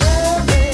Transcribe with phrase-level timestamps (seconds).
[0.00, 0.73] Love it.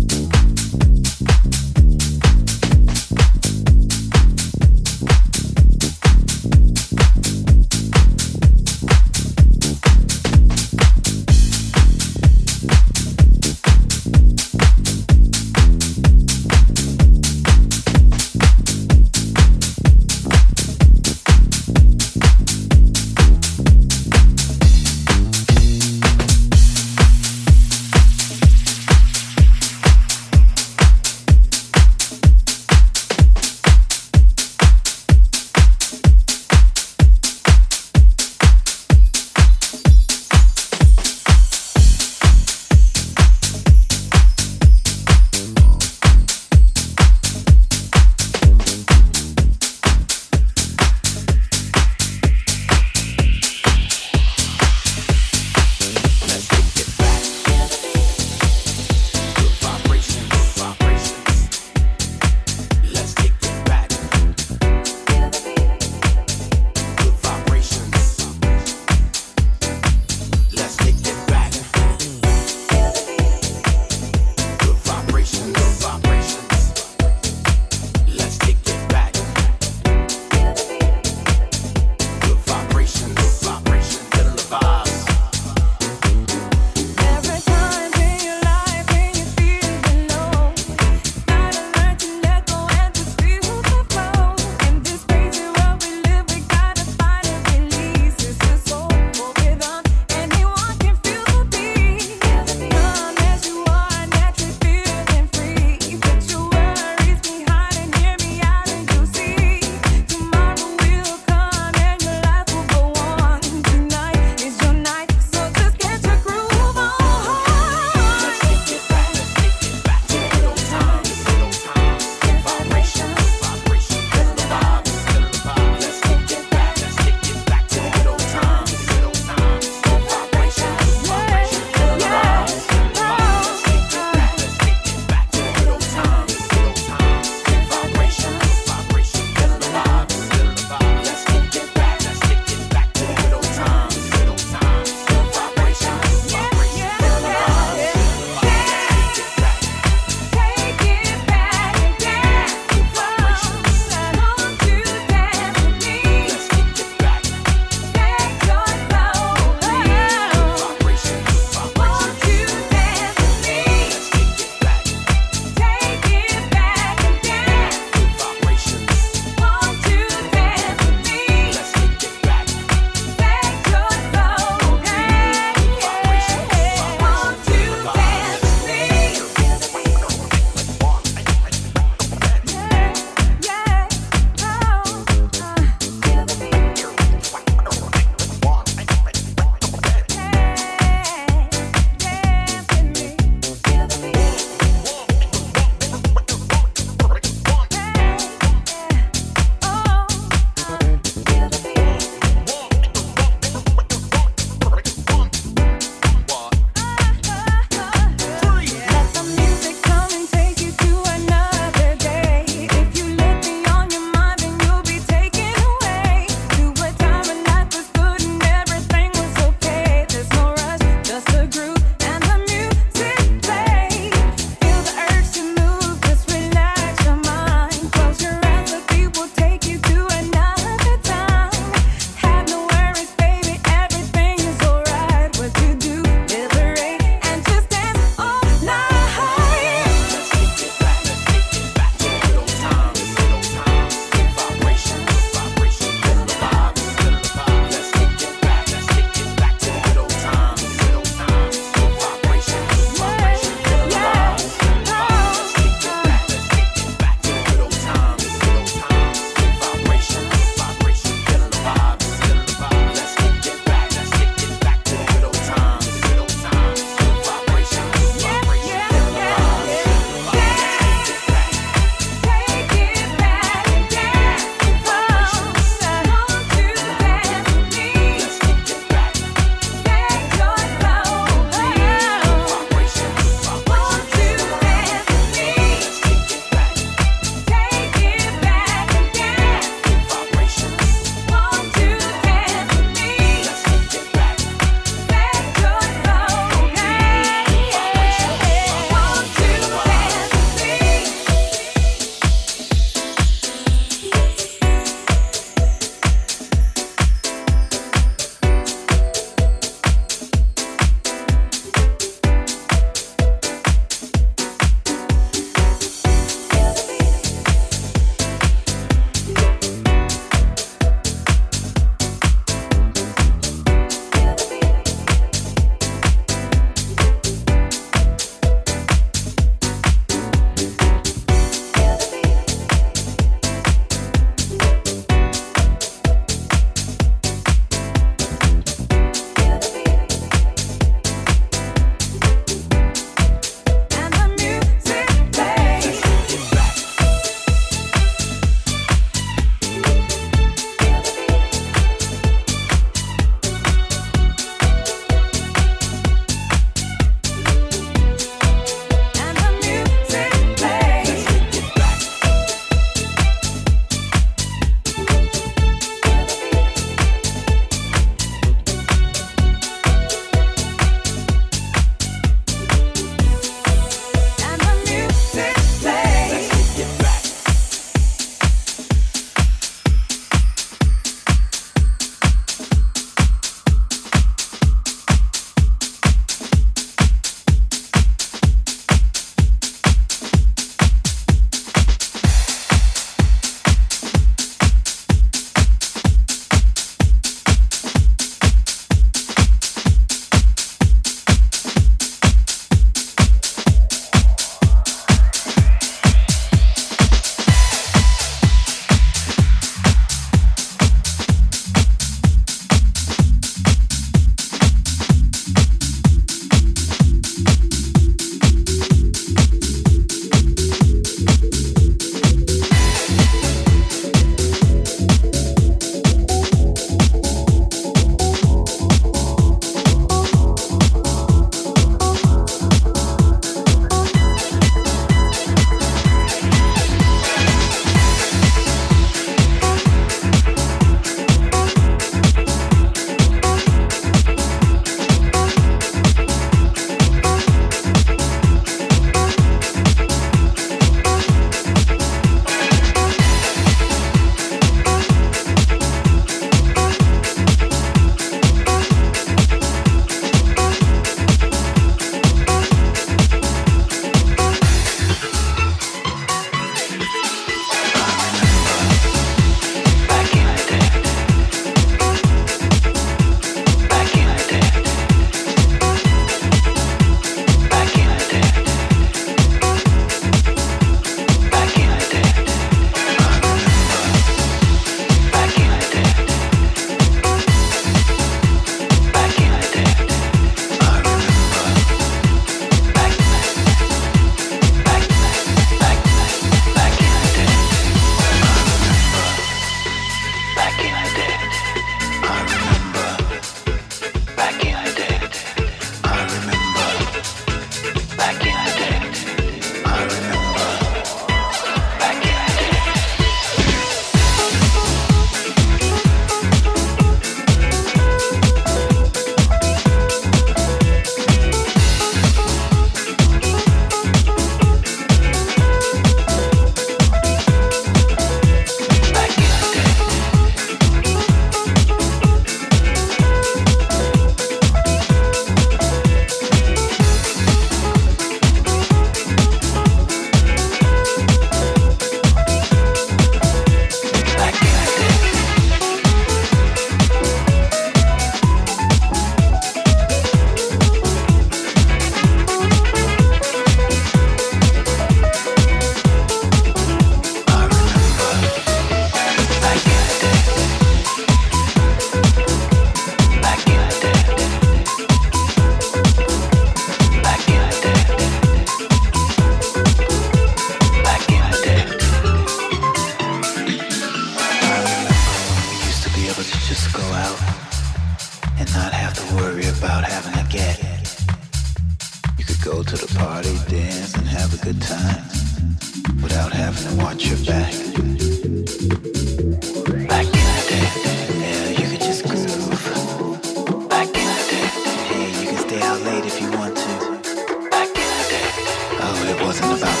[599.51, 600.00] Wasn't about